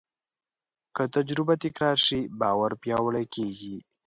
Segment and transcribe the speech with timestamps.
[0.95, 3.75] که تجربه تکرار شي، باور پیاوړی کېږي.